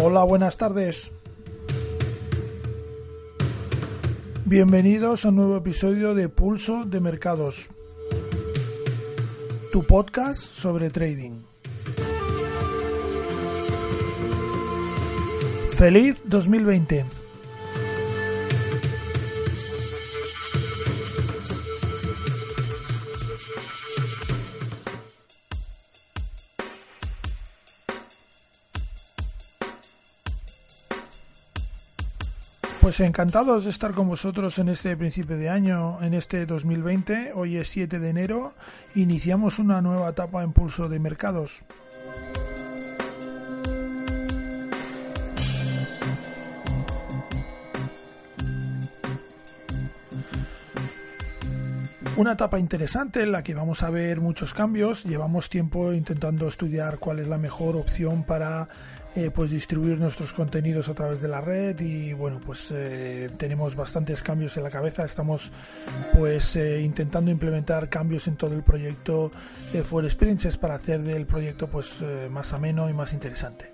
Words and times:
Hola, 0.00 0.24
buenas 0.24 0.56
tardes. 0.56 1.10
Bienvenidos 4.44 5.24
a 5.24 5.28
un 5.28 5.36
nuevo 5.36 5.56
episodio 5.56 6.14
de 6.14 6.28
Pulso 6.28 6.84
de 6.84 7.00
Mercados, 7.00 7.68
tu 9.72 9.84
podcast 9.84 10.40
sobre 10.40 10.90
trading. 10.90 11.42
Feliz 15.76 16.20
2020. 16.24 17.17
Pues 32.98 33.06
encantados 33.10 33.62
de 33.62 33.70
estar 33.70 33.92
con 33.92 34.08
vosotros 34.08 34.58
en 34.58 34.68
este 34.68 34.96
principio 34.96 35.36
de 35.36 35.48
año, 35.48 36.02
en 36.02 36.14
este 36.14 36.46
2020. 36.46 37.30
Hoy 37.32 37.56
es 37.56 37.68
7 37.68 38.00
de 38.00 38.08
enero. 38.08 38.54
Iniciamos 38.96 39.60
una 39.60 39.80
nueva 39.80 40.08
etapa 40.08 40.42
en 40.42 40.52
pulso 40.52 40.88
de 40.88 40.98
mercados. 40.98 41.62
Una 52.16 52.32
etapa 52.32 52.58
interesante 52.58 53.22
en 53.22 53.30
la 53.30 53.44
que 53.44 53.54
vamos 53.54 53.84
a 53.84 53.90
ver 53.90 54.20
muchos 54.20 54.54
cambios. 54.54 55.04
Llevamos 55.04 55.48
tiempo 55.50 55.92
intentando 55.92 56.48
estudiar 56.48 56.98
cuál 56.98 57.20
es 57.20 57.28
la 57.28 57.38
mejor 57.38 57.76
opción 57.76 58.24
para 58.24 58.68
eh, 59.18 59.30
pues 59.32 59.50
distribuir 59.50 59.98
nuestros 59.98 60.32
contenidos 60.32 60.88
a 60.88 60.94
través 60.94 61.20
de 61.20 61.26
la 61.26 61.40
red 61.40 61.80
y 61.80 62.12
bueno 62.12 62.40
pues 62.44 62.72
eh, 62.72 63.28
tenemos 63.36 63.74
bastantes 63.74 64.22
cambios 64.22 64.56
en 64.56 64.62
la 64.62 64.70
cabeza. 64.70 65.04
Estamos 65.04 65.52
pues 66.16 66.54
eh, 66.54 66.80
intentando 66.80 67.30
implementar 67.30 67.88
cambios 67.88 68.28
en 68.28 68.36
todo 68.36 68.54
el 68.54 68.62
proyecto 68.62 69.32
For 69.84 70.04
Experiences 70.04 70.56
para 70.56 70.74
hacer 70.76 71.02
del 71.02 71.26
proyecto 71.26 71.68
pues 71.68 72.04
más 72.30 72.52
ameno 72.52 72.88
y 72.88 72.94
más 72.94 73.12
interesante 73.12 73.72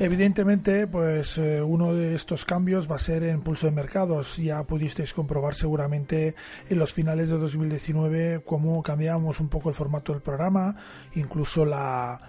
Evidentemente, 0.00 0.88
pues 0.88 1.38
eh, 1.38 1.62
uno 1.62 1.94
de 1.94 2.16
estos 2.16 2.44
cambios 2.44 2.90
va 2.90 2.96
a 2.96 2.98
ser 2.98 3.22
en 3.22 3.42
pulso 3.42 3.66
de 3.66 3.72
mercados. 3.72 4.36
Ya 4.38 4.64
pudisteis 4.64 5.14
comprobar 5.14 5.54
seguramente 5.54 6.34
en 6.68 6.78
los 6.80 6.92
finales 6.92 7.28
de 7.28 7.38
2019 7.38 8.42
cómo 8.44 8.82
cambiamos 8.82 9.38
un 9.38 9.48
poco 9.48 9.68
el 9.68 9.74
formato 9.74 10.12
del 10.12 10.20
programa, 10.20 10.74
incluso 11.14 11.64
la, 11.64 12.20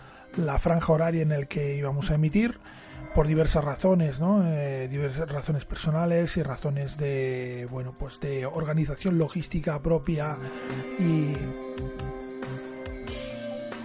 franja 0.60 0.94
horaria 0.94 1.24
en 1.24 1.31
el 1.31 1.48
que 1.48 1.75
íbamos 1.75 2.12
a 2.12 2.16
emitir 2.16 2.59
por 3.16 3.25
diversas 3.25 3.64
razones, 3.64 4.20
¿no? 4.20 4.44
Eh, 4.46 4.88
diversas 4.88 5.31
razones 5.31 5.66
personales 5.66 6.38
y 6.38 6.44
razones 6.44 6.98
de, 6.98 7.68
bueno, 7.72 7.96
pues 7.98 8.20
de 8.20 8.46
organización 8.46 9.18
logística 9.18 9.81
propia 9.81 10.38
y 11.00 11.34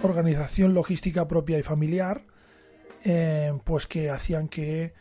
organización 0.03 0.75
logística 0.75 1.27
propia 1.27 1.57
y 1.57 1.63
familiar 1.63 2.25
eh, 3.03 3.53
pues 3.63 3.87
que 3.87 4.09
hacían 4.09 4.47
que 4.47 4.93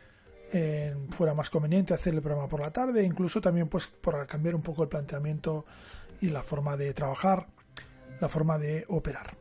eh, 0.52 0.96
fuera 1.10 1.34
más 1.34 1.50
conveniente 1.50 1.94
hacer 1.94 2.14
el 2.14 2.22
programa 2.22 2.48
por 2.48 2.60
la 2.60 2.72
tarde, 2.72 3.04
incluso 3.04 3.40
también 3.40 3.68
pues 3.68 3.86
por 3.86 4.26
cambiar 4.26 4.54
un 4.54 4.62
poco 4.62 4.82
el 4.82 4.88
planteamiento 4.88 5.64
y 6.20 6.28
la 6.28 6.42
forma 6.42 6.76
de 6.76 6.92
trabajar, 6.92 7.46
la 8.20 8.28
forma 8.28 8.58
de 8.58 8.84
operar. 8.88 9.36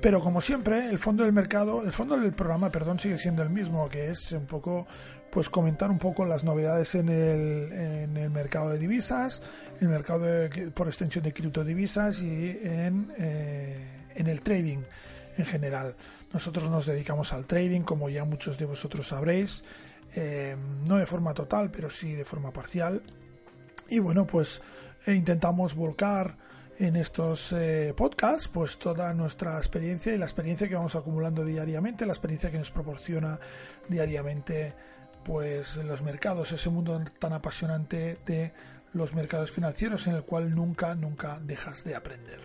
Pero 0.00 0.20
como 0.20 0.40
siempre, 0.40 0.88
el 0.90 0.98
fondo 0.98 1.24
del 1.24 1.32
mercado, 1.32 1.82
el 1.82 1.92
fondo 1.92 2.18
del 2.18 2.32
programa, 2.32 2.70
perdón, 2.70 3.00
sigue 3.00 3.18
siendo 3.18 3.42
el 3.42 3.50
mismo, 3.50 3.88
que 3.88 4.10
es 4.10 4.32
un 4.32 4.46
poco 4.46 4.86
pues 5.30 5.48
comentar 5.50 5.90
un 5.90 5.98
poco 5.98 6.24
las 6.24 6.44
novedades 6.44 6.94
en 6.94 7.08
el, 7.08 7.72
en 7.72 8.16
el 8.16 8.30
mercado 8.30 8.70
de 8.70 8.78
divisas, 8.78 9.42
el 9.80 9.88
mercado 9.88 10.26
por 10.72 10.86
extensión 10.86 11.24
de 11.24 11.32
criptodivisas 11.32 12.22
y 12.22 12.58
en, 12.62 13.12
eh, 13.18 14.06
en 14.14 14.26
el 14.26 14.40
trading 14.40 14.78
en 15.36 15.46
general. 15.46 15.94
Nosotros 16.32 16.70
nos 16.70 16.86
dedicamos 16.86 17.32
al 17.32 17.46
trading, 17.46 17.82
como 17.82 18.08
ya 18.08 18.24
muchos 18.24 18.58
de 18.58 18.66
vosotros 18.66 19.08
sabréis, 19.08 19.64
eh, 20.14 20.56
no 20.86 20.96
de 20.96 21.06
forma 21.06 21.34
total, 21.34 21.70
pero 21.70 21.90
sí 21.90 22.12
de 22.12 22.24
forma 22.24 22.52
parcial. 22.52 23.02
Y 23.88 23.98
bueno, 23.98 24.26
pues 24.26 24.62
eh, 25.06 25.14
intentamos 25.14 25.74
volcar 25.74 26.36
en 26.78 26.96
estos 26.96 27.54
podcasts 27.96 28.48
pues 28.48 28.78
toda 28.78 29.12
nuestra 29.12 29.58
experiencia 29.58 30.14
y 30.14 30.18
la 30.18 30.26
experiencia 30.26 30.68
que 30.68 30.74
vamos 30.74 30.94
acumulando 30.94 31.44
diariamente, 31.44 32.06
la 32.06 32.12
experiencia 32.12 32.50
que 32.50 32.58
nos 32.58 32.70
proporciona 32.70 33.38
diariamente 33.88 34.74
pues 35.24 35.76
los 35.76 36.02
mercados, 36.02 36.52
ese 36.52 36.70
mundo 36.70 37.02
tan 37.18 37.32
apasionante 37.32 38.18
de 38.24 38.52
los 38.92 39.14
mercados 39.14 39.50
financieros 39.52 40.06
en 40.06 40.14
el 40.14 40.22
cual 40.22 40.54
nunca, 40.54 40.94
nunca 40.94 41.38
dejas 41.42 41.84
de 41.84 41.94
aprender. 41.94 42.40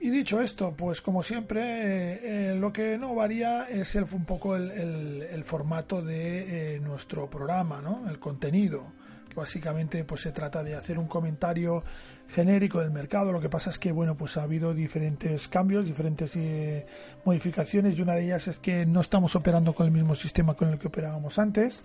Y 0.00 0.10
dicho 0.10 0.40
esto, 0.40 0.74
pues 0.76 1.00
como 1.00 1.22
siempre, 1.22 1.62
eh, 1.62 2.20
eh, 2.22 2.54
lo 2.54 2.72
que 2.72 2.98
no 2.98 3.14
varía 3.14 3.68
es 3.68 3.94
un 3.94 4.24
poco 4.24 4.54
el, 4.54 5.42
formato 5.44 6.02
de 6.02 6.76
eh, 6.76 6.80
nuestro 6.80 7.28
programa, 7.28 7.80
¿no? 7.80 8.08
el 8.08 8.18
contenido. 8.18 8.92
Básicamente, 9.36 10.02
pues 10.04 10.22
se 10.22 10.32
trata 10.32 10.64
de 10.64 10.74
hacer 10.74 10.98
un 10.98 11.06
comentario 11.06 11.84
genérico 12.30 12.80
del 12.80 12.90
mercado. 12.90 13.32
Lo 13.32 13.40
que 13.40 13.50
pasa 13.50 13.68
es 13.68 13.78
que, 13.78 13.92
bueno, 13.92 14.16
pues 14.16 14.38
ha 14.38 14.44
habido 14.44 14.72
diferentes 14.72 15.46
cambios, 15.46 15.84
diferentes 15.84 16.34
eh, 16.36 16.86
modificaciones 17.24 17.98
y 17.98 18.02
una 18.02 18.14
de 18.14 18.24
ellas 18.24 18.48
es 18.48 18.58
que 18.58 18.86
no 18.86 19.02
estamos 19.02 19.36
operando 19.36 19.74
con 19.74 19.86
el 19.86 19.92
mismo 19.92 20.14
sistema 20.14 20.54
con 20.54 20.70
el 20.70 20.78
que 20.78 20.88
operábamos 20.88 21.38
antes. 21.38 21.82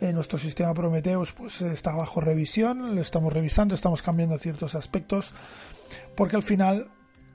Eh, 0.00 0.12
nuestro 0.12 0.36
sistema 0.36 0.74
Prometheus 0.74 1.32
pues 1.32 1.62
está 1.62 1.94
bajo 1.94 2.20
revisión, 2.20 2.96
lo 2.96 3.00
estamos 3.00 3.32
revisando, 3.32 3.76
estamos 3.76 4.02
cambiando 4.02 4.36
ciertos 4.38 4.74
aspectos 4.74 5.32
porque 6.16 6.34
al 6.34 6.42
final 6.42 6.88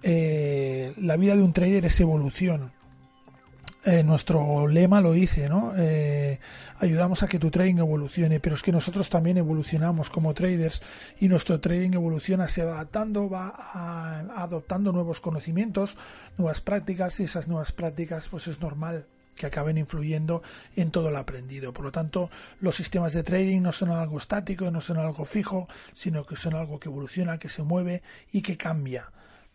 eh, 0.04 0.94
la 0.98 1.16
vida 1.16 1.38
de 1.38 1.42
un 1.42 1.54
trader 1.54 1.86
es 1.86 2.00
evolución 2.02 2.74
eh, 3.86 4.04
nuestro 4.04 4.68
lema 4.68 5.00
lo 5.00 5.14
dice, 5.14 5.48
¿no? 5.48 5.74
Eh, 5.78 6.40
ayudamos 6.80 7.24
a 7.24 7.28
que 7.28 7.40
tu 7.40 7.50
trading 7.50 7.78
evolucione, 7.78 8.42
pero 8.42 8.56
es 8.56 8.62
que 8.62 8.74
nosotros 8.74 9.10
también 9.10 9.38
evolucionamos 9.38 10.10
como 10.10 10.34
traders 10.34 10.82
y 11.20 11.30
nuestro 11.30 11.62
trading 11.62 11.94
evoluciona, 11.94 12.50
se 12.50 12.66
va 12.66 12.74
adaptando, 12.74 13.30
va 13.30 13.54
adoptando 14.36 14.92
nuevos 14.92 15.22
conocimientos, 15.22 15.98
nuevas 16.38 16.60
prácticas 16.60 17.20
y 17.22 17.24
esas 17.24 17.48
nuevas 17.48 17.72
prácticas 17.72 18.28
pues 18.28 18.48
es 18.48 18.60
normal 18.60 19.06
que 19.36 19.46
acaben 19.46 19.78
influyendo 19.78 20.44
en 20.76 20.92
todo 20.92 21.10
lo 21.10 21.18
aprendido. 21.18 21.72
Por 21.72 21.86
lo 21.86 21.92
tanto, 21.94 22.30
los 22.60 22.76
sistemas 22.76 23.14
de 23.14 23.24
trading 23.24 23.62
no 23.62 23.72
son 23.72 23.92
algo 23.92 24.18
estático, 24.18 24.70
no 24.72 24.82
son 24.82 24.98
algo 24.98 25.24
fijo, 25.24 25.70
sino 25.94 26.26
que 26.26 26.36
son 26.36 26.54
algo 26.56 26.82
que 26.82 26.90
evoluciona, 26.90 27.40
que 27.40 27.48
se 27.48 27.64
mueve 27.64 28.04
y 28.34 28.42
que 28.42 28.58
cambia 28.58 29.10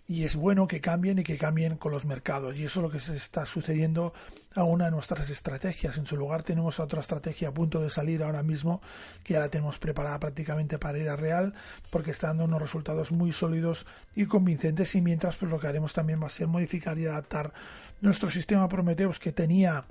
y 0.06 0.24
es 0.24 0.36
bueno 0.36 0.66
que 0.66 0.80
cambien 0.80 1.18
y 1.18 1.22
que 1.22 1.38
cambien 1.38 1.76
con 1.76 1.90
los 1.90 2.04
mercados. 2.04 2.58
Y 2.58 2.64
eso 2.64 2.80
es 2.80 2.82
lo 2.82 2.90
que 2.90 2.98
se 2.98 3.16
está 3.16 3.46
sucediendo 3.46 4.12
a 4.54 4.62
una 4.62 4.86
de 4.86 4.90
nuestras 4.90 5.30
estrategias. 5.30 5.96
En 5.96 6.04
su 6.04 6.16
lugar 6.16 6.42
tenemos 6.42 6.78
otra 6.78 7.00
estrategia 7.00 7.48
a 7.48 7.54
punto 7.54 7.80
de 7.80 7.88
salir 7.88 8.22
ahora 8.22 8.42
mismo, 8.42 8.82
que 9.22 9.34
ya 9.34 9.40
la 9.40 9.48
tenemos 9.48 9.78
preparada 9.78 10.18
prácticamente 10.20 10.78
para 10.78 10.98
ir 10.98 11.08
a 11.08 11.16
real, 11.16 11.54
porque 11.90 12.10
está 12.10 12.28
dando 12.28 12.44
unos 12.44 12.60
resultados 12.60 13.12
muy 13.12 13.32
sólidos 13.32 13.86
y 14.14 14.26
convincentes. 14.26 14.94
Y 14.94 15.00
mientras, 15.00 15.36
pues 15.36 15.50
lo 15.50 15.58
que 15.58 15.68
haremos 15.68 15.94
también 15.94 16.22
va 16.22 16.26
a 16.26 16.30
ser 16.30 16.48
modificar 16.48 16.98
y 16.98 17.06
adaptar 17.06 17.54
nuestro 18.02 18.30
sistema 18.30 18.68
Prometheus 18.68 19.18
que 19.18 19.32
tenía 19.32 19.86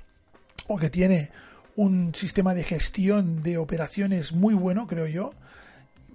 o 0.68 0.78
que 0.78 0.92
tiene 0.92 1.32
un 1.76 2.14
sistema 2.14 2.54
de 2.54 2.64
gestión 2.64 3.42
de 3.42 3.58
operaciones 3.58 4.32
muy 4.32 4.54
bueno, 4.54 4.86
creo 4.86 5.08
yo 5.08 5.34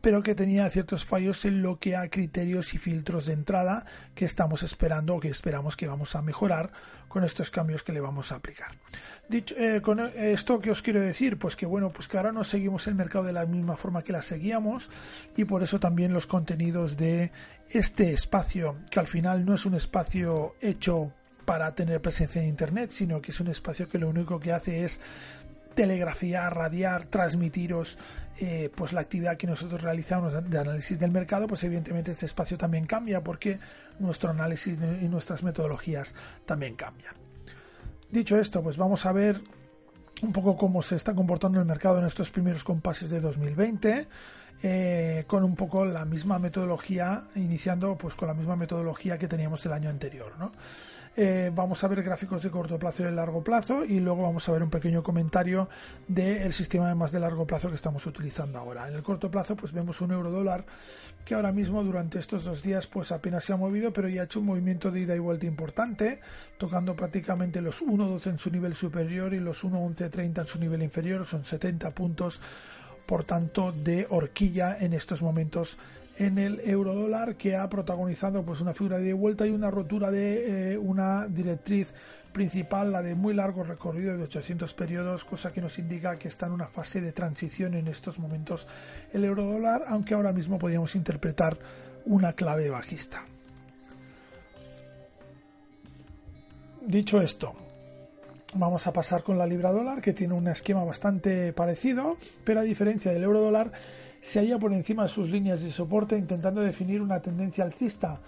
pero 0.00 0.22
que 0.22 0.34
tenía 0.34 0.68
ciertos 0.70 1.04
fallos 1.04 1.44
en 1.44 1.62
lo 1.62 1.78
que 1.78 1.96
a 1.96 2.08
criterios 2.08 2.74
y 2.74 2.78
filtros 2.78 3.26
de 3.26 3.34
entrada 3.34 3.86
que 4.14 4.24
estamos 4.24 4.62
esperando 4.62 5.16
o 5.16 5.20
que 5.20 5.28
esperamos 5.28 5.76
que 5.76 5.86
vamos 5.86 6.14
a 6.16 6.22
mejorar 6.22 6.72
con 7.08 7.24
estos 7.24 7.50
cambios 7.50 7.82
que 7.82 7.92
le 7.92 8.00
vamos 8.00 8.32
a 8.32 8.36
aplicar. 8.36 8.72
Dicho, 9.28 9.54
eh, 9.56 9.80
con 9.82 10.00
esto 10.00 10.60
que 10.60 10.70
os 10.70 10.82
quiero 10.82 11.00
decir, 11.00 11.38
pues 11.38 11.56
que 11.56 11.66
bueno, 11.66 11.90
pues 11.90 12.08
que 12.08 12.16
ahora 12.16 12.32
no 12.32 12.44
seguimos 12.44 12.86
el 12.86 12.94
mercado 12.94 13.24
de 13.24 13.32
la 13.32 13.46
misma 13.46 13.76
forma 13.76 14.02
que 14.02 14.12
la 14.12 14.22
seguíamos 14.22 14.90
y 15.36 15.44
por 15.44 15.62
eso 15.62 15.80
también 15.80 16.12
los 16.12 16.26
contenidos 16.26 16.96
de 16.96 17.32
este 17.70 18.12
espacio, 18.12 18.76
que 18.90 19.00
al 19.00 19.06
final 19.06 19.44
no 19.44 19.54
es 19.54 19.66
un 19.66 19.74
espacio 19.74 20.54
hecho 20.60 21.12
para 21.44 21.74
tener 21.74 22.02
presencia 22.02 22.42
en 22.42 22.48
internet, 22.48 22.90
sino 22.90 23.22
que 23.22 23.30
es 23.30 23.40
un 23.40 23.48
espacio 23.48 23.88
que 23.88 23.98
lo 23.98 24.08
único 24.08 24.38
que 24.38 24.52
hace 24.52 24.84
es 24.84 25.00
telegrafiar, 25.78 26.56
radiar, 26.56 27.06
transmitiros 27.06 27.98
eh, 28.40 28.68
pues 28.74 28.92
la 28.92 29.00
actividad 29.00 29.36
que 29.36 29.46
nosotros 29.46 29.80
realizamos 29.80 30.34
de 30.50 30.58
análisis 30.58 30.98
del 30.98 31.12
mercado, 31.12 31.46
pues 31.46 31.62
evidentemente 31.62 32.10
este 32.10 32.26
espacio 32.26 32.58
también 32.58 32.84
cambia 32.84 33.22
porque 33.22 33.60
nuestro 34.00 34.30
análisis 34.30 34.76
y 35.00 35.08
nuestras 35.08 35.44
metodologías 35.44 36.16
también 36.44 36.74
cambian. 36.74 37.14
Dicho 38.10 38.36
esto, 38.40 38.60
pues 38.60 38.76
vamos 38.76 39.06
a 39.06 39.12
ver 39.12 39.40
un 40.20 40.32
poco 40.32 40.56
cómo 40.56 40.82
se 40.82 40.96
está 40.96 41.14
comportando 41.14 41.60
el 41.60 41.66
mercado 41.66 42.00
en 42.00 42.06
estos 42.06 42.32
primeros 42.32 42.64
compases 42.64 43.08
de 43.10 43.20
2020. 43.20 44.08
Eh, 44.60 45.22
con 45.28 45.44
un 45.44 45.54
poco 45.54 45.84
la 45.84 46.04
misma 46.04 46.40
metodología, 46.40 47.28
iniciando 47.36 47.96
pues 47.96 48.16
con 48.16 48.26
la 48.26 48.34
misma 48.34 48.56
metodología 48.56 49.16
que 49.16 49.28
teníamos 49.28 49.64
el 49.64 49.72
año 49.72 49.90
anterior. 49.90 50.32
¿no? 50.40 50.50
Eh, 51.16 51.50
vamos 51.54 51.82
a 51.82 51.88
ver 51.88 52.02
gráficos 52.02 52.42
de 52.42 52.50
corto 52.50 52.78
plazo 52.78 53.02
y 53.02 53.06
de 53.06 53.12
largo 53.12 53.42
plazo 53.42 53.84
y 53.84 54.00
luego 54.00 54.22
vamos 54.22 54.48
a 54.48 54.52
ver 54.52 54.62
un 54.62 54.70
pequeño 54.70 55.02
comentario 55.02 55.68
del 56.06 56.52
sistema 56.52 56.88
de 56.88 56.94
más 56.94 57.12
de 57.12 57.20
largo 57.20 57.46
plazo 57.46 57.68
que 57.68 57.74
estamos 57.74 58.06
utilizando 58.06 58.58
ahora. 58.58 58.88
En 58.88 58.94
el 58.94 59.02
corto 59.02 59.30
plazo 59.30 59.56
pues 59.56 59.72
vemos 59.72 60.00
un 60.00 60.12
euro 60.12 60.30
dólar 60.30 60.64
que 61.24 61.34
ahora 61.34 61.52
mismo 61.52 61.82
durante 61.82 62.18
estos 62.18 62.44
dos 62.44 62.62
días 62.62 62.86
pues 62.86 63.10
apenas 63.12 63.44
se 63.44 63.52
ha 63.52 63.56
movido 63.56 63.92
pero 63.92 64.08
ya 64.08 64.22
ha 64.22 64.24
hecho 64.24 64.40
un 64.40 64.46
movimiento 64.46 64.90
de 64.90 65.00
ida 65.00 65.16
y 65.16 65.18
vuelta 65.18 65.46
importante 65.46 66.20
tocando 66.56 66.94
prácticamente 66.94 67.60
los 67.60 67.82
1.12 67.82 68.30
en 68.30 68.38
su 68.38 68.50
nivel 68.50 68.74
superior 68.74 69.34
y 69.34 69.40
los 69.40 69.64
1.11.30 69.64 70.40
en 70.40 70.46
su 70.46 70.58
nivel 70.58 70.82
inferior 70.82 71.26
son 71.26 71.44
70 71.44 71.90
puntos 71.92 72.40
por 73.06 73.24
tanto 73.24 73.72
de 73.72 74.06
horquilla 74.10 74.76
en 74.78 74.92
estos 74.92 75.22
momentos 75.22 75.78
en 76.18 76.36
el 76.36 76.60
euro 76.64 76.94
dólar 76.94 77.36
que 77.36 77.54
ha 77.54 77.68
protagonizado 77.68 78.44
pues 78.44 78.60
una 78.60 78.74
figura 78.74 78.98
de 78.98 79.12
vuelta 79.12 79.46
y 79.46 79.50
una 79.50 79.70
rotura 79.70 80.10
de 80.10 80.72
eh, 80.72 80.78
una 80.78 81.28
directriz 81.28 81.94
principal, 82.32 82.92
la 82.92 83.02
de 83.02 83.14
muy 83.14 83.34
largo 83.34 83.62
recorrido 83.62 84.16
de 84.16 84.24
800 84.24 84.74
periodos, 84.74 85.24
cosa 85.24 85.52
que 85.52 85.60
nos 85.60 85.78
indica 85.78 86.16
que 86.16 86.28
está 86.28 86.46
en 86.46 86.52
una 86.52 86.66
fase 86.66 87.00
de 87.00 87.12
transición 87.12 87.74
en 87.74 87.86
estos 87.86 88.18
momentos 88.18 88.66
el 89.12 89.24
euro 89.24 89.44
dólar, 89.44 89.84
aunque 89.86 90.14
ahora 90.14 90.32
mismo 90.32 90.58
podríamos 90.58 90.94
interpretar 90.96 91.56
una 92.04 92.32
clave 92.32 92.68
bajista. 92.68 93.24
Dicho 96.84 97.20
esto, 97.20 97.54
vamos 98.54 98.86
a 98.86 98.92
pasar 98.92 99.22
con 99.22 99.38
la 99.38 99.46
libra 99.46 99.70
dólar, 99.70 100.00
que 100.00 100.14
tiene 100.14 100.34
un 100.34 100.48
esquema 100.48 100.82
bastante 100.84 101.52
parecido, 101.52 102.16
pero 102.44 102.60
a 102.60 102.64
diferencia 102.64 103.12
del 103.12 103.22
euro 103.22 103.40
dólar, 103.40 103.70
se 104.20 104.40
halla 104.40 104.58
por 104.58 104.72
encima 104.72 105.04
de 105.04 105.08
sus 105.08 105.30
líneas 105.30 105.62
de 105.62 105.70
soporte 105.70 106.16
intentando 106.16 106.60
definir 106.60 107.00
una 107.00 107.20
tendencia 107.20 107.64
alcista 107.64 108.20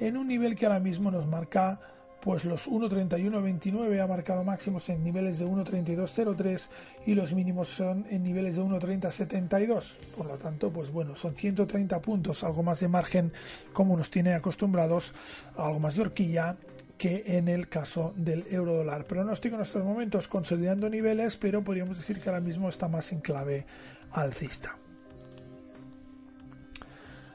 en 0.00 0.16
un 0.16 0.28
nivel 0.28 0.56
que 0.56 0.66
ahora 0.66 0.80
mismo 0.80 1.10
nos 1.10 1.26
marca 1.26 1.80
pues 2.24 2.46
los 2.46 2.66
1.31.29 2.68 4.02
ha 4.02 4.06
marcado 4.06 4.44
máximos 4.44 4.88
en 4.88 5.04
niveles 5.04 5.38
de 5.38 5.46
1.32.03 5.46 6.68
y 7.04 7.14
los 7.14 7.34
mínimos 7.34 7.68
son 7.68 8.06
en 8.08 8.22
niveles 8.22 8.56
de 8.56 8.62
1.30.72. 8.62 9.96
Por 10.16 10.26
lo 10.26 10.38
tanto, 10.38 10.70
pues 10.70 10.90
bueno, 10.90 11.16
son 11.16 11.34
130 11.34 12.00
puntos, 12.00 12.42
algo 12.42 12.62
más 12.62 12.80
de 12.80 12.88
margen 12.88 13.30
como 13.74 13.94
nos 13.94 14.10
tiene 14.10 14.32
acostumbrados, 14.32 15.12
algo 15.54 15.80
más 15.80 15.96
de 15.96 16.02
horquilla 16.02 16.56
que 16.96 17.24
en 17.26 17.48
el 17.48 17.68
caso 17.68 18.14
del 18.16 18.46
euro 18.50 18.72
dólar. 18.72 19.04
Pronóstico 19.04 19.56
en 19.56 19.62
estos 19.62 19.84
momentos 19.84 20.26
consolidando 20.26 20.88
niveles, 20.88 21.36
pero 21.36 21.62
podríamos 21.62 21.98
decir 21.98 22.20
que 22.20 22.30
ahora 22.30 22.40
mismo 22.40 22.70
está 22.70 22.88
más 22.88 23.12
en 23.12 23.20
clave 23.20 23.66
alcista. 24.12 24.78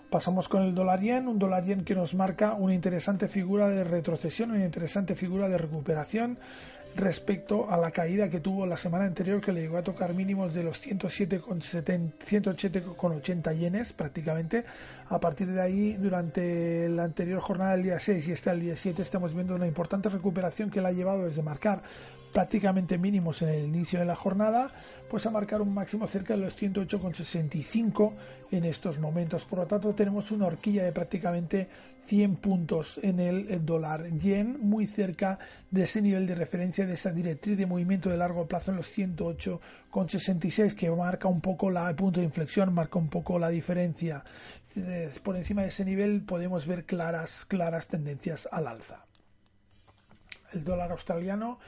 Pasamos 0.10 0.50
con 0.50 0.64
el 0.64 0.74
dólar 0.74 1.02
yen, 1.02 1.28
un 1.28 1.38
dólar 1.38 1.66
yen 1.66 1.86
que 1.86 1.94
nos 1.94 2.16
marca 2.16 2.54
una 2.54 2.74
interesante 2.74 3.28
figura 3.28 3.70
de 3.70 3.84
retrocesión, 3.84 4.50
una 4.50 4.66
interesante 4.66 5.16
figura 5.16 5.48
de 5.48 5.60
recuperación 5.60 6.40
respecto 6.96 7.70
a 7.70 7.78
la 7.78 7.92
caída 7.92 8.28
que 8.28 8.40
tuvo 8.40 8.66
la 8.66 8.78
semana 8.78 9.06
anterior 9.06 9.40
que 9.40 9.54
le 9.54 9.62
llegó 9.62 9.78
a 9.78 9.84
tocar 9.84 10.16
mínimos 10.16 10.56
de 10.56 10.64
los 10.64 10.84
107,80 10.84 13.56
yenes 13.56 13.94
prácticamente. 13.94 14.66
A 15.10 15.20
partir 15.20 15.52
de 15.52 15.62
ahí, 15.62 15.94
durante 15.94 16.90
la 16.90 17.04
anterior 17.04 17.40
jornada 17.40 17.74
del 17.74 17.84
día 17.84 18.00
6 18.00 18.28
y 18.28 18.32
este 18.32 18.50
el 18.50 18.62
día 18.62 18.76
7, 18.76 19.04
estamos 19.04 19.36
viendo 19.36 19.54
una 19.54 19.68
importante 19.68 20.10
recuperación 20.10 20.72
que 20.72 20.82
la 20.82 20.90
ha 20.90 20.94
llevado 20.94 21.26
desde 21.26 21.44
marcar 21.44 21.84
prácticamente 22.32 22.98
mínimos 22.98 23.42
en 23.42 23.50
el 23.50 23.66
inicio 23.66 24.00
de 24.00 24.06
la 24.06 24.16
jornada, 24.16 24.72
pues 25.10 25.26
a 25.26 25.32
marcar 25.32 25.62
un 25.62 25.74
máximo 25.74 26.08
cerca 26.08 26.36
de 26.36 26.42
los 26.42 26.62
108,65 26.62 28.14
en 28.52 28.66
estos 28.66 29.00
momentos. 29.00 29.46
Por 29.46 29.60
lo 29.60 29.68
tanto, 29.68 29.94
tenemos 29.94 30.32
una 30.32 30.48
horquilla 30.48 30.84
de 30.84 30.92
prácticamente 30.92 31.68
100 32.10 32.38
puntos 32.38 33.00
en 33.04 33.20
el 33.20 33.64
dólar 33.64 34.10
yen, 34.18 34.58
muy 34.60 34.88
cerca 34.88 35.38
de 35.70 35.84
ese 35.84 36.02
nivel 36.02 36.26
de 36.26 36.34
referencia, 36.34 36.88
de 36.88 36.96
esa 36.96 37.12
directriz 37.12 37.56
de 37.56 37.68
movimiento 37.68 38.10
de 38.10 38.18
largo 38.18 38.48
plazo 38.48 38.72
en 38.72 38.78
los 38.78 38.98
108,66, 38.98 40.74
que 40.74 40.90
marca 40.90 41.28
un 41.28 41.40
poco 41.40 41.70
la 41.70 41.96
punto 41.96 42.20
de 42.20 42.26
inflexión, 42.26 42.74
marca 42.74 42.98
un 42.98 43.10
poco 43.10 43.38
la 43.38 43.50
diferencia. 43.50 44.24
Eh, 44.76 45.12
por 45.22 45.36
encima 45.36 45.62
de 45.62 45.68
ese 45.68 45.86
nivel 45.86 46.24
podemos 46.24 46.66
ver 46.66 46.86
claras, 46.86 47.46
claras 47.46 47.88
tendencias 47.88 48.50
al 48.52 48.66
alza. 48.66 49.06
El 50.52 50.64
dólar 50.64 50.92
australiano 50.92 51.60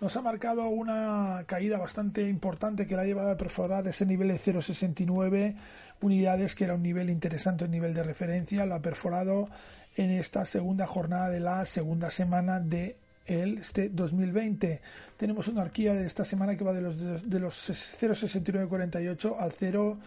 nos 0.00 0.16
ha 0.16 0.22
marcado 0.22 0.68
una 0.68 1.44
caída 1.46 1.78
bastante 1.78 2.28
importante 2.28 2.86
que 2.86 2.96
la 2.96 3.02
ha 3.02 3.06
llevado 3.06 3.30
a 3.30 3.36
perforar 3.36 3.86
ese 3.88 4.06
nivel 4.06 4.28
de 4.28 4.38
0,69 4.38 5.56
unidades, 6.00 6.54
que 6.54 6.64
era 6.64 6.74
un 6.74 6.82
nivel 6.82 7.10
interesante, 7.10 7.64
un 7.64 7.72
nivel 7.72 7.94
de 7.94 8.04
referencia. 8.04 8.64
Lo 8.66 8.74
ha 8.74 8.82
perforado 8.82 9.48
en 9.96 10.10
esta 10.10 10.44
segunda 10.44 10.86
jornada 10.86 11.30
de 11.30 11.40
la 11.40 11.66
segunda 11.66 12.10
semana 12.10 12.60
de 12.60 12.96
este 13.26 13.88
2020. 13.88 14.80
Tenemos 15.16 15.48
una 15.48 15.62
horquilla 15.62 15.94
de 15.94 16.06
esta 16.06 16.24
semana 16.24 16.56
que 16.56 16.64
va 16.64 16.72
de 16.72 16.80
los, 16.80 17.28
de, 17.28 17.40
los 17.40 17.70
0,6948 18.00 19.36
al 19.38 19.52
0 19.52 19.98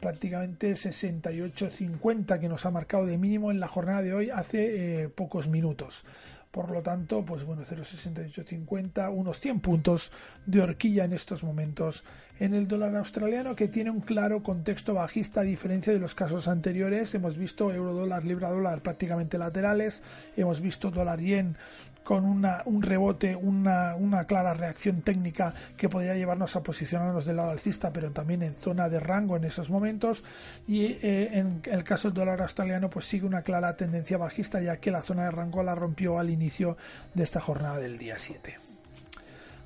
prácticamente 0.00 0.72
68.50 0.72 2.40
que 2.40 2.48
nos 2.48 2.64
ha 2.64 2.70
marcado 2.70 3.04
de 3.04 3.18
mínimo 3.18 3.50
en 3.50 3.60
la 3.60 3.68
jornada 3.68 4.00
de 4.00 4.14
hoy 4.14 4.30
hace 4.30 5.02
eh, 5.02 5.08
pocos 5.10 5.46
minutos. 5.48 6.04
Por 6.50 6.70
lo 6.70 6.82
tanto, 6.82 7.24
pues 7.24 7.44
bueno, 7.44 7.62
0,6850, 7.64 9.12
unos 9.12 9.38
100 9.38 9.60
puntos 9.60 10.10
de 10.46 10.60
horquilla 10.60 11.04
en 11.04 11.12
estos 11.12 11.44
momentos 11.44 12.04
en 12.40 12.54
el 12.54 12.66
dólar 12.66 12.96
australiano 12.96 13.54
que 13.54 13.68
tiene 13.68 13.90
un 13.90 14.00
claro 14.00 14.42
contexto 14.42 14.94
bajista 14.94 15.42
a 15.42 15.44
diferencia 15.44 15.92
de 15.92 15.98
los 15.98 16.14
casos 16.14 16.48
anteriores. 16.48 17.14
Hemos 17.14 17.36
visto 17.36 17.72
euro 17.72 17.92
dólar, 17.92 18.24
libra 18.24 18.50
dólar 18.50 18.80
prácticamente 18.80 19.38
laterales, 19.38 20.02
hemos 20.36 20.60
visto 20.60 20.90
dólar 20.90 21.20
yen 21.20 21.56
con 22.02 22.24
una, 22.24 22.62
un 22.64 22.82
rebote, 22.82 23.36
una, 23.36 23.94
una, 23.94 24.24
clara 24.24 24.54
reacción 24.54 25.02
técnica 25.02 25.52
que 25.76 25.90
podría 25.90 26.14
llevarnos 26.14 26.56
a 26.56 26.62
posicionarnos 26.62 27.26
del 27.26 27.36
lado 27.36 27.50
alcista, 27.50 27.92
pero 27.92 28.10
también 28.10 28.42
en 28.42 28.54
zona 28.54 28.88
de 28.88 29.00
rango 29.00 29.36
en 29.36 29.44
esos 29.44 29.68
momentos. 29.68 30.24
Y 30.66 30.86
eh, 31.02 31.38
en 31.38 31.60
el 31.64 31.84
caso 31.84 32.08
del 32.08 32.14
dólar 32.14 32.40
australiano, 32.40 32.88
pues 32.88 33.04
sigue 33.04 33.26
una 33.26 33.42
clara 33.42 33.76
tendencia 33.76 34.16
bajista, 34.16 34.62
ya 34.62 34.78
que 34.78 34.90
la 34.90 35.02
zona 35.02 35.24
de 35.24 35.30
rango 35.30 35.62
la 35.62 35.74
rompió 35.74 36.18
al 36.18 36.30
inicio 36.30 36.78
de 37.14 37.22
esta 37.22 37.40
jornada 37.40 37.78
del 37.78 37.98
día 37.98 38.18
7. 38.18 38.69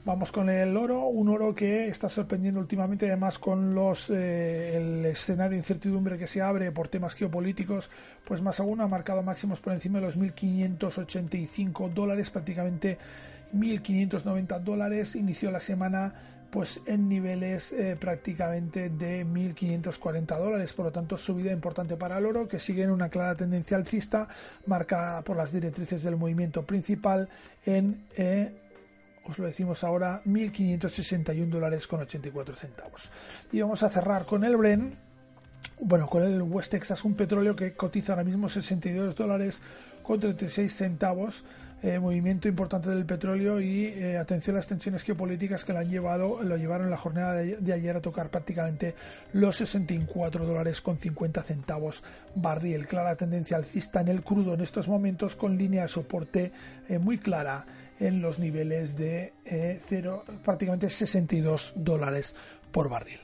Vamos 0.04 0.32
con 0.32 0.50
el 0.50 0.76
oro, 0.76 1.06
un 1.06 1.30
oro 1.30 1.54
que 1.54 1.88
está 1.88 2.10
sorprendiendo 2.10 2.60
últimamente, 2.60 3.06
además 3.06 3.38
con 3.38 3.74
los 3.74 4.10
eh, 4.10 4.76
el 4.76 5.06
escenario 5.06 5.52
de 5.52 5.56
incertidumbre 5.56 6.18
que 6.18 6.26
se 6.26 6.42
abre 6.42 6.70
por 6.72 6.88
temas 6.88 7.14
geopolíticos, 7.14 7.90
pues 8.22 8.42
más 8.42 8.60
aún 8.60 8.82
ha 8.82 8.86
marcado 8.86 9.22
máximos 9.22 9.60
por 9.60 9.72
encima 9.72 10.00
de 10.00 10.06
los 10.06 10.18
1.585 10.18 11.90
dólares, 11.94 12.28
prácticamente 12.28 12.98
1.590 13.54 14.60
dólares. 14.60 15.16
Inició 15.16 15.50
la 15.50 15.60
semana 15.60 16.12
pues 16.50 16.82
en 16.86 17.08
niveles 17.08 17.72
eh, 17.72 17.96
prácticamente 17.98 18.90
de 18.90 19.26
1.540 19.26 20.38
dólares. 20.38 20.74
Por 20.74 20.84
lo 20.84 20.92
tanto, 20.92 21.16
subida 21.16 21.50
importante 21.50 21.96
para 21.96 22.18
el 22.18 22.26
oro 22.26 22.46
que 22.46 22.60
sigue 22.60 22.82
en 22.82 22.90
una 22.90 23.08
clara 23.08 23.34
tendencia 23.36 23.78
alcista 23.78 24.28
marcada 24.66 25.22
por 25.22 25.36
las 25.36 25.50
directrices 25.50 26.02
del 26.02 26.16
movimiento 26.16 26.64
principal 26.64 27.30
en 27.64 28.04
eh, 28.16 28.52
os 29.26 29.38
lo 29.38 29.46
decimos 29.46 29.84
ahora, 29.84 30.22
1.561 30.24 31.48
dólares 31.48 31.86
con 31.86 32.00
84 32.00 32.56
centavos. 32.56 33.10
Y 33.52 33.60
vamos 33.60 33.82
a 33.82 33.90
cerrar 33.90 34.24
con 34.26 34.44
el 34.44 34.56
Bren, 34.56 34.96
bueno, 35.80 36.08
con 36.08 36.22
el 36.22 36.42
West 36.42 36.70
Texas, 36.70 37.04
un 37.04 37.14
petróleo 37.14 37.56
que 37.56 37.74
cotiza 37.74 38.12
ahora 38.12 38.24
mismo 38.24 38.48
62 38.48 39.14
dólares 39.16 39.60
con 40.02 40.20
36 40.20 40.74
centavos 40.74 41.44
eh, 41.84 41.98
movimiento 41.98 42.48
importante 42.48 42.88
del 42.88 43.04
petróleo 43.04 43.60
y 43.60 43.84
eh, 43.88 44.16
atención 44.16 44.56
a 44.56 44.60
las 44.60 44.66
tensiones 44.66 45.02
geopolíticas 45.02 45.66
que 45.66 45.74
lo 45.74 45.80
han 45.80 45.90
llevado, 45.90 46.42
lo 46.42 46.56
llevaron 46.56 46.86
en 46.86 46.90
la 46.90 46.96
jornada 46.96 47.34
de, 47.34 47.72
ayer 47.74 47.94
a 47.94 48.00
tocar 48.00 48.30
prácticamente 48.30 48.94
los 49.34 49.56
64 49.56 50.46
dólares 50.46 50.80
con 50.80 50.96
50 50.96 51.42
centavos 51.42 52.02
barril. 52.34 52.86
Clara 52.86 53.16
tendencia 53.16 53.58
alcista 53.58 54.00
en 54.00 54.08
el 54.08 54.22
crudo 54.22 54.54
en 54.54 54.62
estos 54.62 54.88
momentos 54.88 55.36
con 55.36 55.58
línea 55.58 55.82
de 55.82 55.88
soporte 55.88 56.52
eh, 56.88 56.98
muy 56.98 57.18
clara 57.18 57.66
en 58.06 58.20
los 58.20 58.38
niveles 58.38 58.96
de 58.96 59.32
cero, 59.82 60.24
prácticamente 60.44 60.90
62 60.90 61.72
dólares 61.76 62.36
por 62.70 62.88
barril. 62.88 63.20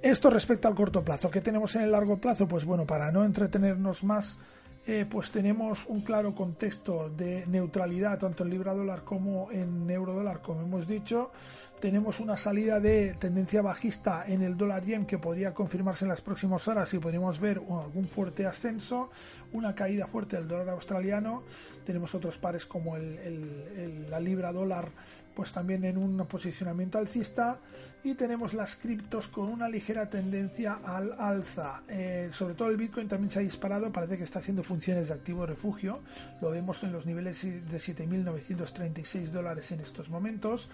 Esto 0.00 0.30
respecto 0.30 0.68
al 0.68 0.76
corto 0.76 1.04
plazo. 1.04 1.30
¿Qué 1.30 1.40
tenemos 1.40 1.74
en 1.74 1.82
el 1.82 1.90
largo 1.90 2.18
plazo? 2.18 2.46
Pues 2.46 2.64
bueno, 2.64 2.86
para 2.86 3.10
no 3.10 3.24
entretenernos 3.24 4.04
más, 4.04 4.38
eh, 4.86 5.04
pues 5.10 5.32
tenemos 5.32 5.84
un 5.88 6.02
claro 6.02 6.34
contexto 6.34 7.10
de 7.10 7.44
neutralidad 7.48 8.18
tanto 8.18 8.44
en 8.44 8.50
libra 8.50 8.74
dólar 8.74 9.02
como 9.02 9.50
en 9.50 9.90
euro 9.90 10.12
dólar, 10.14 10.40
como 10.40 10.62
hemos 10.62 10.86
dicho. 10.86 11.32
Tenemos 11.80 12.18
una 12.18 12.36
salida 12.36 12.80
de 12.80 13.14
tendencia 13.14 13.62
bajista 13.62 14.24
en 14.26 14.42
el 14.42 14.56
dólar 14.56 14.84
yen 14.84 15.06
que 15.06 15.16
podría 15.16 15.54
confirmarse 15.54 16.04
en 16.04 16.08
las 16.08 16.20
próximas 16.20 16.66
horas 16.66 16.92
y 16.92 16.98
podríamos 16.98 17.38
ver 17.38 17.58
algún 17.58 18.08
fuerte 18.08 18.46
ascenso, 18.46 19.10
una 19.52 19.76
caída 19.76 20.08
fuerte 20.08 20.36
del 20.36 20.48
dólar 20.48 20.70
australiano. 20.70 21.44
Tenemos 21.86 22.16
otros 22.16 22.36
pares 22.36 22.66
como 22.66 22.96
la 22.96 24.18
libra 24.18 24.52
dólar 24.52 24.88
pues 25.36 25.52
también 25.52 25.84
en 25.84 25.98
un 25.98 26.16
posicionamiento 26.26 26.98
alcista 26.98 27.60
y 28.02 28.14
tenemos 28.14 28.54
las 28.54 28.74
criptos 28.74 29.28
con 29.28 29.48
una 29.48 29.68
ligera 29.68 30.10
tendencia 30.10 30.80
al 30.84 31.12
alza. 31.16 31.82
Eh, 31.88 32.30
sobre 32.32 32.54
todo 32.54 32.70
el 32.70 32.76
Bitcoin 32.76 33.06
también 33.06 33.30
se 33.30 33.38
ha 33.38 33.42
disparado, 33.42 33.92
parece 33.92 34.18
que 34.18 34.24
está 34.24 34.40
haciendo 34.40 34.64
funciones 34.64 35.06
de 35.08 35.14
activo 35.14 35.46
refugio. 35.46 36.00
Lo 36.40 36.50
vemos 36.50 36.82
en 36.82 36.90
los 36.90 37.06
niveles 37.06 37.40
de 37.44 37.76
7.936 37.76 39.26
dólares 39.26 39.70
en 39.70 39.78
estos 39.78 40.10
momentos 40.10 40.70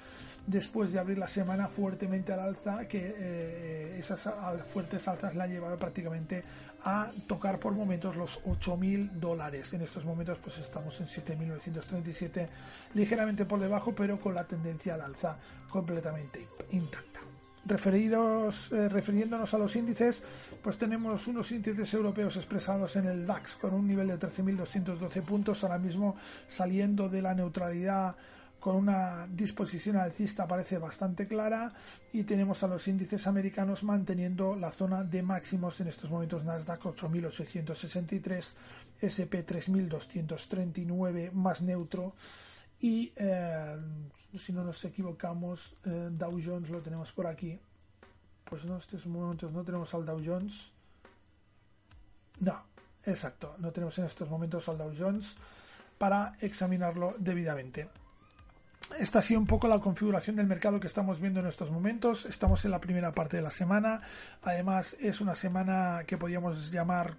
después 0.47 0.93
de 0.95 1.01
abrir 1.01 1.19
la 1.19 1.29
semana 1.29 1.67
fuertemente 1.67 2.33
al 2.33 2.41
alza, 2.41 2.89
que 2.89 3.15
eh, 3.19 3.97
esas 3.99 4.29
fuertes 4.73 5.07
alzas 5.09 5.35
la 5.35 5.45
han 5.45 5.51
llevado 5.51 5.77
prácticamente 5.77 6.43
a 6.85 7.11
tocar 7.27 7.59
por 7.59 7.73
momentos 7.73 8.17
los 8.17 8.43
8.000 8.45 9.11
dólares. 9.13 9.73
En 9.75 9.83
estos 9.83 10.05
momentos 10.05 10.39
pues 10.43 10.59
estamos 10.59 11.01
en 11.01 11.07
7.937, 11.07 12.49
ligeramente 12.95 13.45
por 13.45 13.59
debajo, 13.59 13.95
pero 13.95 14.21
con 14.21 14.35
la 14.35 14.45
tendencia 14.45 14.95
al 14.95 15.03
alza 15.03 15.37
completamente 15.69 16.47
intacta. 16.71 17.21
Referidos, 17.67 18.71
eh, 18.73 18.91
refiriéndonos 18.91 19.55
a 19.55 19.59
los 19.59 19.75
índices, 19.75 20.23
pues 20.63 20.77
tenemos 20.77 21.27
unos 21.27 21.51
índices 21.51 21.95
europeos 21.95 22.37
expresados 22.37 22.95
en 22.97 23.07
el 23.07 23.27
DAX 23.27 23.57
con 23.57 23.73
un 23.73 23.87
nivel 23.87 24.09
de 24.09 24.19
13.212 24.19 25.23
puntos, 25.23 25.65
ahora 25.65 25.79
mismo 25.79 26.15
saliendo 26.47 27.09
de 27.09 27.23
la 27.23 27.35
neutralidad 27.35 28.15
con 28.65 28.77
una 28.77 29.27
disposición 29.27 29.97
alcista 29.97 30.49
parece 30.49 30.79
bastante 30.79 31.29
clara 31.29 31.75
y 32.15 32.23
tenemos 32.23 32.63
a 32.63 32.67
los 32.67 32.89
índices 32.89 33.27
americanos 33.27 33.85
manteniendo 33.85 34.57
la 34.57 34.73
zona 34.73 35.05
de 35.05 35.23
máximos 35.23 35.79
en 35.83 35.89
estos 35.89 36.09
momentos 36.09 36.45
Nasdaq 36.45 36.81
8.863, 36.81 38.55
SP 39.05 39.45
3.239 39.45 41.33
más 41.33 41.61
neutro 41.61 42.15
y 42.81 43.13
eh, 43.17 43.77
si 44.39 44.55
no 44.55 44.65
nos 44.65 44.83
equivocamos 44.87 45.75
eh, 45.85 46.09
Dow 46.13 46.41
Jones 46.43 46.71
lo 46.71 46.81
tenemos 46.81 47.13
por 47.13 47.27
aquí 47.27 47.61
pues 48.47 48.65
no, 48.65 48.79
estos 48.79 49.07
momentos 49.07 49.53
no 49.53 49.63
tenemos 49.63 49.93
al 49.93 50.07
Dow 50.07 50.23
Jones 50.25 50.73
no, 52.41 52.63
exacto, 53.05 53.57
no 53.59 53.73
tenemos 53.73 53.99
en 53.99 54.07
estos 54.07 54.31
momentos 54.31 54.67
al 54.71 54.79
Dow 54.79 54.95
Jones 54.99 55.37
para 55.99 56.39
examinarlo 56.41 57.15
debidamente. 57.19 57.91
Esta 58.99 59.19
ha 59.19 59.23
sido 59.23 59.41
un 59.41 59.47
poco 59.47 59.67
la 59.67 59.81
configuración 59.81 60.37
del 60.37 60.47
mercado 60.47 60.79
que 60.79 60.87
estamos 60.87 61.21
viendo 61.21 61.41
en 61.41 61.47
estos 61.47 61.71
momentos. 61.71 62.27
Estamos 62.27 62.65
en 62.65 62.71
la 62.71 62.81
primera 62.81 63.13
parte 63.13 63.37
de 63.37 63.43
la 63.43 63.51
semana. 63.51 64.03
Además, 64.43 64.97
es 65.01 65.21
una 65.21 65.35
semana 65.35 66.03
que 66.07 66.17
podríamos 66.17 66.71
llamar 66.71 67.17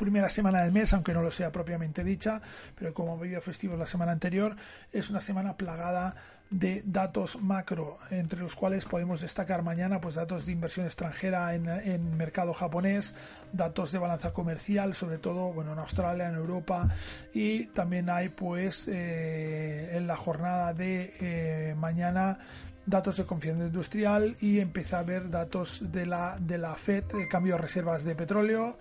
primera 0.00 0.30
semana 0.30 0.62
del 0.62 0.72
mes, 0.72 0.94
aunque 0.94 1.12
no 1.12 1.20
lo 1.20 1.30
sea 1.30 1.52
propiamente 1.52 2.02
dicha, 2.02 2.40
pero 2.74 2.94
como 2.94 3.18
vídeo 3.18 3.42
festivo 3.42 3.76
la 3.76 3.86
semana 3.86 4.12
anterior, 4.12 4.56
es 4.92 5.10
una 5.10 5.20
semana 5.20 5.58
plagada 5.58 6.16
de 6.48 6.82
datos 6.84 7.40
macro, 7.40 7.98
entre 8.10 8.40
los 8.40 8.56
cuales 8.56 8.86
podemos 8.86 9.20
destacar 9.20 9.62
mañana 9.62 10.00
pues 10.00 10.16
datos 10.16 10.46
de 10.46 10.52
inversión 10.52 10.86
extranjera 10.86 11.54
en, 11.54 11.68
en 11.68 12.16
mercado 12.16 12.54
japonés, 12.54 13.14
datos 13.52 13.92
de 13.92 13.98
balanza 13.98 14.32
comercial, 14.32 14.94
sobre 14.94 15.18
todo 15.18 15.52
bueno 15.52 15.74
en 15.74 15.78
Australia, 15.78 16.28
en 16.28 16.34
Europa, 16.34 16.88
y 17.34 17.66
también 17.66 18.08
hay 18.08 18.30
pues 18.30 18.88
eh, 18.88 19.96
en 19.96 20.06
la 20.06 20.16
jornada 20.16 20.72
de 20.72 21.14
eh, 21.20 21.74
mañana 21.76 22.38
datos 22.86 23.16
de 23.16 23.24
confianza 23.24 23.66
industrial 23.66 24.36
y 24.40 24.60
empieza 24.60 24.98
a 24.98 25.02
ver 25.02 25.30
datos 25.30 25.92
de 25.92 26.06
la 26.06 26.38
de 26.40 26.58
la 26.58 26.74
Fed, 26.74 27.04
cambio 27.28 27.54
de 27.54 27.62
reservas 27.62 28.04
de 28.04 28.14
petróleo 28.14 28.78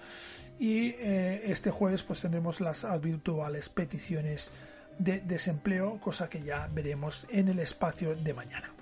y 0.59 0.89
eh, 0.99 1.43
este 1.45 1.71
jueves 1.71 2.03
pues 2.03 2.21
tendremos 2.21 2.59
las 2.61 2.83
habituales 2.83 3.69
peticiones 3.69 4.51
de 4.97 5.21
desempleo, 5.21 5.99
cosa 6.01 6.29
que 6.29 6.41
ya 6.41 6.69
veremos 6.73 7.25
en 7.29 7.47
el 7.47 7.59
espacio 7.59 8.15
de 8.15 8.33
mañana. 8.33 8.78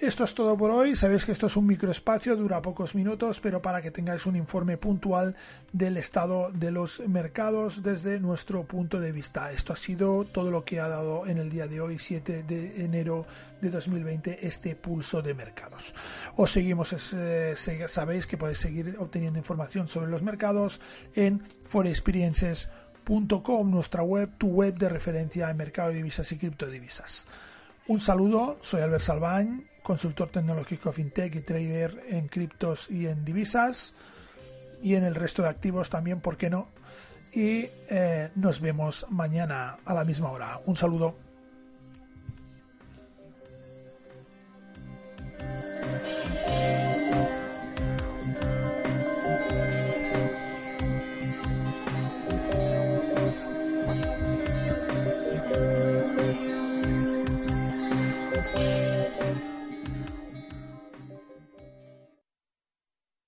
Esto 0.00 0.22
es 0.22 0.32
todo 0.32 0.56
por 0.56 0.70
hoy. 0.70 0.94
Sabéis 0.94 1.24
que 1.24 1.32
esto 1.32 1.48
es 1.48 1.56
un 1.56 1.66
microespacio, 1.66 2.36
dura 2.36 2.62
pocos 2.62 2.94
minutos, 2.94 3.40
pero 3.40 3.60
para 3.60 3.82
que 3.82 3.90
tengáis 3.90 4.26
un 4.26 4.36
informe 4.36 4.76
puntual 4.76 5.34
del 5.72 5.96
estado 5.96 6.52
de 6.52 6.70
los 6.70 7.00
mercados 7.08 7.82
desde 7.82 8.20
nuestro 8.20 8.62
punto 8.62 9.00
de 9.00 9.10
vista. 9.10 9.50
Esto 9.50 9.72
ha 9.72 9.76
sido 9.76 10.24
todo 10.24 10.52
lo 10.52 10.64
que 10.64 10.78
ha 10.78 10.86
dado 10.86 11.26
en 11.26 11.38
el 11.38 11.50
día 11.50 11.66
de 11.66 11.80
hoy, 11.80 11.98
7 11.98 12.44
de 12.44 12.84
enero 12.84 13.26
de 13.60 13.70
2020, 13.70 14.46
este 14.46 14.76
pulso 14.76 15.20
de 15.20 15.34
mercados. 15.34 15.92
Os 16.36 16.52
seguimos, 16.52 16.94
eh, 17.14 17.56
sabéis 17.88 18.28
que 18.28 18.38
podéis 18.38 18.60
seguir 18.60 18.94
obteniendo 19.00 19.40
información 19.40 19.88
sobre 19.88 20.12
los 20.12 20.22
mercados 20.22 20.80
en 21.16 21.42
forexperiences.com, 21.64 23.68
nuestra 23.68 24.04
web, 24.04 24.30
tu 24.38 24.46
web 24.46 24.78
de 24.78 24.90
referencia 24.90 25.50
en 25.50 25.56
mercado 25.56 25.88
de 25.88 25.96
divisas 25.96 26.30
y 26.30 26.38
criptodivisas. 26.38 27.26
Un 27.88 27.98
saludo, 27.98 28.58
soy 28.60 28.82
Albert 28.82 29.02
Salvañ 29.02 29.66
consultor 29.88 30.28
tecnológico 30.28 30.92
fintech 30.92 31.34
y 31.34 31.40
trader 31.40 32.04
en 32.10 32.28
criptos 32.28 32.90
y 32.90 33.06
en 33.06 33.24
divisas 33.24 33.94
y 34.82 34.96
en 34.96 35.04
el 35.04 35.14
resto 35.14 35.40
de 35.40 35.48
activos 35.48 35.88
también, 35.88 36.20
¿por 36.20 36.36
qué 36.36 36.50
no? 36.50 36.68
Y 37.32 37.70
eh, 37.88 38.28
nos 38.34 38.60
vemos 38.60 39.06
mañana 39.08 39.78
a 39.86 39.94
la 39.94 40.04
misma 40.04 40.30
hora. 40.30 40.60
Un 40.66 40.76
saludo. 40.76 41.27